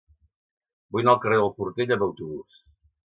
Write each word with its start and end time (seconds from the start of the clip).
Vull 0.95 1.03
anar 1.05 1.13
al 1.17 1.21
carrer 1.25 1.39
del 1.41 1.53
Portell 1.59 1.93
amb 1.97 2.07
autobús. 2.07 2.57